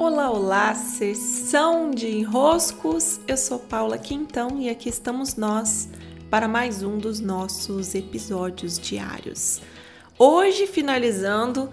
[0.00, 3.20] Olá, olá, sessão de enroscos.
[3.28, 5.90] Eu sou Paula Quintão e aqui estamos nós
[6.30, 9.60] para mais um dos nossos episódios diários.
[10.18, 11.68] Hoje, finalizando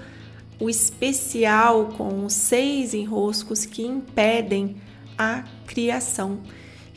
[0.59, 4.75] o especial com os seis enroscos que impedem
[5.17, 6.41] a criação.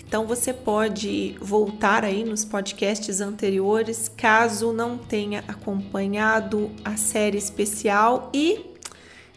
[0.05, 8.31] Então você pode voltar aí nos podcasts anteriores caso não tenha acompanhado a série especial
[8.35, 8.70] e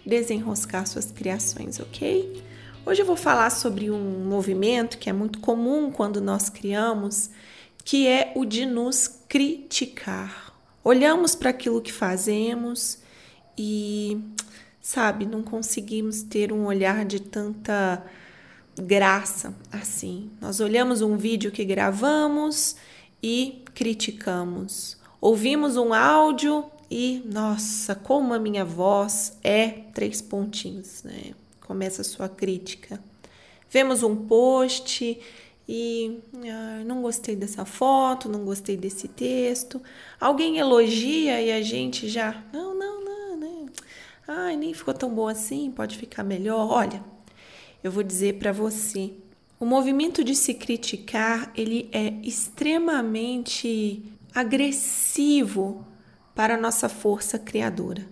[0.06, 2.44] desenroscar suas criações, ok?
[2.86, 7.30] Hoje eu vou falar sobre um movimento que é muito comum quando nós criamos,
[7.84, 10.54] que é o de nos criticar.
[10.84, 13.00] Olhamos para aquilo que fazemos
[13.58, 14.22] e,
[14.82, 18.04] sabe, não conseguimos ter um olhar de tanta
[18.78, 20.30] graça assim.
[20.42, 22.76] Nós olhamos um vídeo que gravamos
[23.22, 24.98] e criticamos.
[25.22, 26.66] Ouvimos um áudio
[26.96, 31.34] e, nossa, como a minha voz é três pontinhos, né?
[31.60, 33.04] Começa a sua crítica.
[33.68, 35.20] Vemos um post
[35.68, 39.82] e ah, não gostei dessa foto, não gostei desse texto.
[40.22, 43.66] Alguém elogia e a gente já, não, não, não, né?
[44.28, 46.70] Ai, nem ficou tão bom assim, pode ficar melhor.
[46.70, 47.04] Olha,
[47.84, 49.14] eu vou dizer para você,
[49.60, 55.88] o movimento de se criticar, ele é extremamente agressivo
[56.36, 58.08] para nossa força criadora.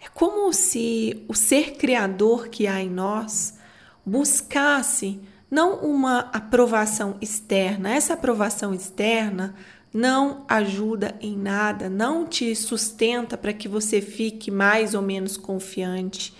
[0.00, 3.58] É como se o ser criador que há em nós
[4.04, 5.20] buscasse
[5.50, 7.94] não uma aprovação externa.
[7.94, 9.54] Essa aprovação externa
[9.92, 16.34] não ajuda em nada, não te sustenta para que você fique mais ou menos confiante.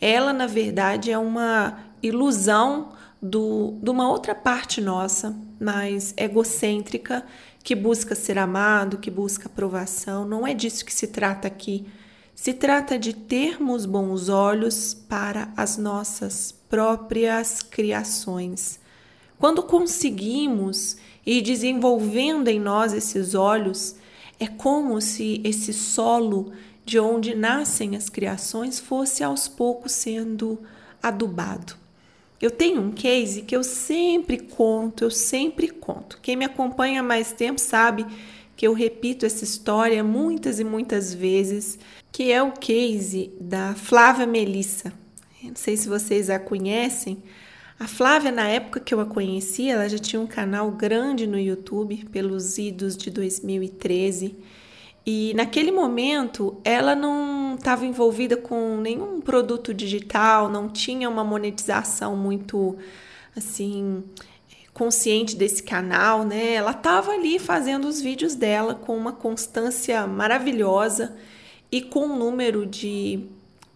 [0.00, 7.24] Ela, na verdade, é uma ilusão do, de uma outra parte nossa, mais egocêntrica,
[7.64, 10.26] que busca ser amado, que busca aprovação.
[10.26, 11.86] Não é disso que se trata aqui.
[12.34, 18.78] Se trata de termos bons olhos para as nossas próprias criações.
[19.38, 23.96] Quando conseguimos ir desenvolvendo em nós esses olhos,
[24.38, 26.52] é como se esse solo
[26.84, 30.60] de onde nascem as criações fosse aos poucos sendo
[31.02, 31.83] adubado.
[32.44, 36.18] Eu tenho um case que eu sempre conto, eu sempre conto.
[36.20, 38.04] Quem me acompanha há mais tempo sabe
[38.54, 41.78] que eu repito essa história muitas e muitas vezes,
[42.12, 44.92] que é o case da Flávia Melissa.
[45.42, 47.22] Não sei se vocês a conhecem.
[47.80, 51.38] A Flávia, na época que eu a conheci, ela já tinha um canal grande no
[51.38, 54.36] YouTube, pelos idos de 2013.
[55.06, 62.16] E naquele momento ela não estava envolvida com nenhum produto digital, não tinha uma monetização
[62.16, 62.76] muito
[63.36, 64.02] assim
[64.72, 66.54] consciente desse canal, né?
[66.54, 71.14] Ela estava ali fazendo os vídeos dela com uma constância maravilhosa
[71.70, 73.20] e com um número de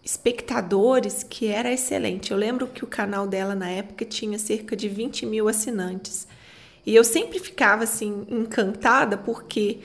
[0.03, 2.31] espectadores que era excelente.
[2.31, 6.27] Eu lembro que o canal dela na época tinha cerca de 20 mil assinantes.
[6.85, 9.79] E eu sempre ficava assim encantada porque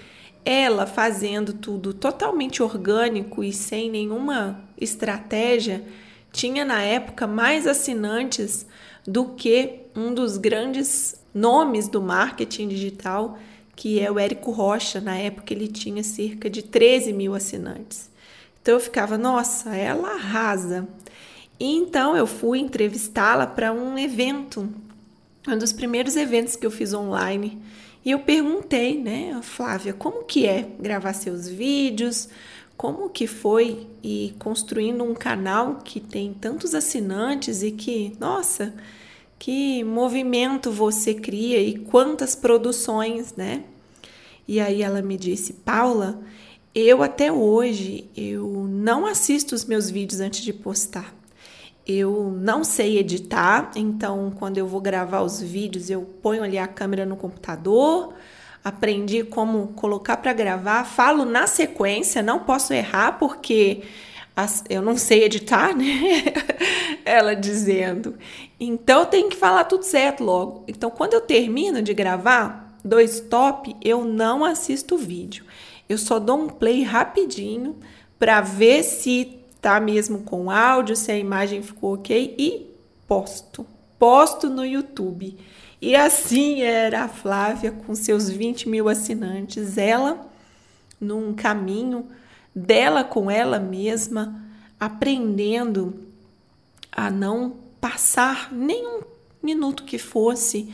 [0.45, 5.85] ela fazendo tudo totalmente orgânico e sem nenhuma estratégia,
[6.33, 8.67] tinha na época mais assinantes
[9.07, 13.39] do que um dos grandes nomes do marketing digital,
[13.75, 15.01] que é o Érico Rocha.
[15.01, 18.11] Na época ele tinha cerca de 13 mil assinantes.
[18.61, 20.89] Então eu ficava, nossa, ela arrasa.
[21.59, 24.69] E então eu fui entrevistá-la para um evento,
[25.47, 27.63] um dos primeiros eventos que eu fiz online
[28.05, 32.29] e eu perguntei, né, Flávia, como que é gravar seus vídeos?
[32.77, 38.75] Como que foi e construindo um canal que tem tantos assinantes e que, nossa,
[39.39, 43.65] que movimento você cria e quantas produções, né?
[44.47, 46.21] E aí ela me disse, Paula,
[46.75, 51.15] eu até hoje eu não assisto os meus vídeos antes de postar.
[51.87, 56.67] Eu não sei editar, então quando eu vou gravar os vídeos, eu ponho ali a
[56.67, 58.15] câmera no computador,
[58.65, 63.83] aprendi como colocar para gravar, falo na sequência, não posso errar porque
[64.69, 66.25] eu não sei editar, né?
[67.05, 68.17] Ela dizendo.
[68.59, 70.65] Então tem que falar tudo certo logo.
[70.67, 75.45] Então quando eu termino de gravar dois top, eu não assisto o vídeo.
[75.87, 77.77] Eu só dou um play rapidinho
[78.19, 82.67] para ver se tá mesmo com áudio, se a imagem ficou ok e
[83.09, 83.67] posto.
[83.99, 85.39] Posto no YouTube.
[85.81, 90.29] E assim era a Flávia com seus 20 mil assinantes, ela
[91.01, 92.07] num caminho
[92.55, 94.39] dela com ela mesma,
[94.79, 95.95] aprendendo
[96.93, 99.01] a não passar nenhum
[99.43, 100.71] minuto que fosse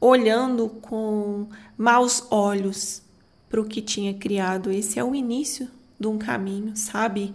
[0.00, 1.46] olhando com
[1.78, 3.02] maus olhos
[3.48, 4.72] para o que tinha criado.
[4.72, 5.68] Esse é o início
[6.02, 7.32] de um caminho, sabe?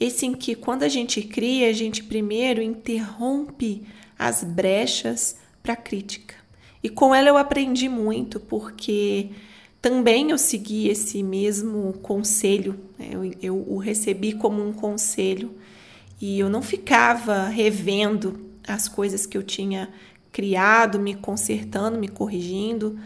[0.00, 3.82] esse em que quando a gente cria, a gente primeiro interrompe
[4.18, 6.34] as brechas para crítica.
[6.82, 9.30] E com ela eu aprendi muito, porque
[9.82, 13.08] também eu segui esse mesmo conselho, né?
[13.12, 15.52] eu, eu o recebi como um conselho
[16.20, 19.88] e eu não ficava revendo as coisas que eu tinha
[20.30, 22.98] criado, me consertando, me corrigindo,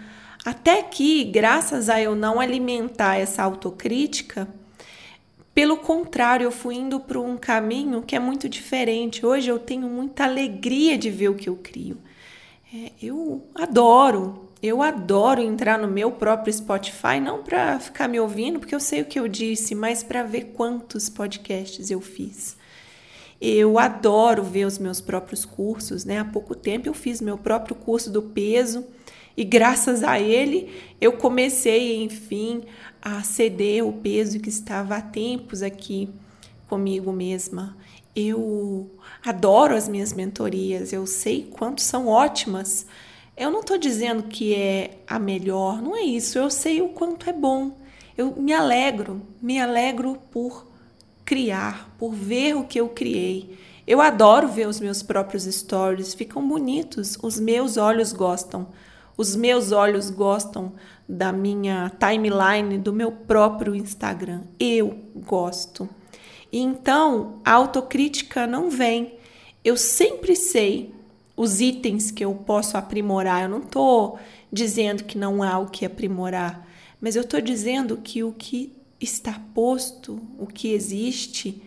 [0.44, 4.48] até que, graças a eu não alimentar essa autocrítica,
[5.54, 9.24] pelo contrário, eu fui indo para um caminho que é muito diferente.
[9.24, 11.98] Hoje eu tenho muita alegria de ver o que eu crio.
[12.74, 18.58] É, eu adoro, eu adoro entrar no meu próprio Spotify, não para ficar me ouvindo,
[18.58, 22.56] porque eu sei o que eu disse, mas para ver quantos podcasts eu fiz.
[23.38, 26.20] Eu adoro ver os meus próprios cursos, né?
[26.20, 28.86] Há pouco tempo eu fiz meu próprio curso do peso
[29.36, 30.70] e graças a ele
[31.00, 32.62] eu comecei, enfim,
[33.00, 36.08] a ceder o peso que estava há tempos aqui
[36.68, 37.76] comigo mesma.
[38.14, 38.90] Eu
[39.24, 42.86] adoro as minhas mentorias, eu sei quanto são ótimas.
[43.36, 46.38] Eu não estou dizendo que é a melhor, não é isso.
[46.38, 47.76] Eu sei o quanto é bom.
[48.16, 50.66] Eu me alegro, me alegro por
[51.24, 53.58] criar, por ver o que eu criei.
[53.86, 58.68] Eu adoro ver os meus próprios stories, ficam bonitos, os meus olhos gostam.
[59.22, 60.72] Os meus olhos gostam
[61.08, 64.40] da minha timeline, do meu próprio Instagram.
[64.58, 65.88] Eu gosto.
[66.50, 69.14] E então, a autocrítica não vem.
[69.64, 70.92] Eu sempre sei
[71.36, 73.44] os itens que eu posso aprimorar.
[73.44, 74.18] Eu não estou
[74.52, 76.68] dizendo que não há o que aprimorar,
[77.00, 81.62] mas eu estou dizendo que o que está posto, o que existe,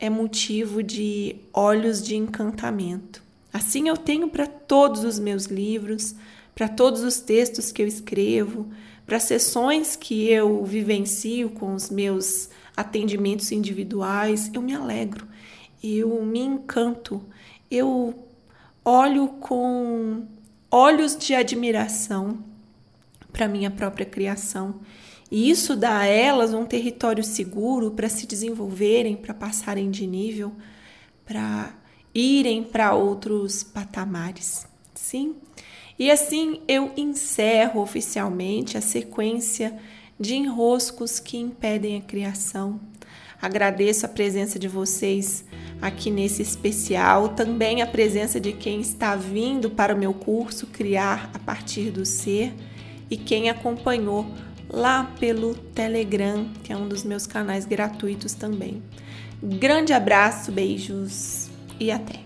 [0.00, 3.22] é motivo de olhos de encantamento.
[3.52, 6.14] Assim eu tenho para todos os meus livros,
[6.56, 8.66] para todos os textos que eu escrevo,
[9.06, 15.28] para sessões que eu vivencio com os meus atendimentos individuais, eu me alegro,
[15.84, 17.22] eu me encanto,
[17.70, 18.26] eu
[18.82, 20.26] olho com
[20.70, 22.42] olhos de admiração
[23.30, 24.80] para minha própria criação
[25.30, 30.52] e isso dá a elas um território seguro para se desenvolverem, para passarem de nível,
[31.22, 31.74] para
[32.14, 34.66] irem para outros patamares.
[34.96, 35.36] Sim?
[35.98, 39.76] E assim eu encerro oficialmente a sequência
[40.18, 42.80] de enroscos que impedem a criação.
[43.40, 45.44] Agradeço a presença de vocês
[45.80, 51.30] aqui nesse especial, também a presença de quem está vindo para o meu curso Criar
[51.34, 52.54] a partir do Ser
[53.10, 54.26] e quem acompanhou
[54.68, 58.82] lá pelo Telegram, que é um dos meus canais gratuitos também.
[59.42, 61.48] Grande abraço, beijos
[61.78, 62.25] e até!